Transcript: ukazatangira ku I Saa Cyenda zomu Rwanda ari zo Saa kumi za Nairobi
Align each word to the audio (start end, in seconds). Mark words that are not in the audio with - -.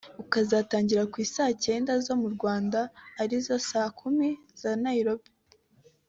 ukazatangira 0.23 1.03
ku 1.11 1.17
I 1.25 1.27
Saa 1.33 1.53
Cyenda 1.63 1.91
zomu 2.05 2.27
Rwanda 2.35 2.79
ari 3.21 3.37
zo 3.45 3.55
Saa 3.69 3.89
kumi 3.99 4.27
za 4.61 4.71
Nairobi 4.85 5.29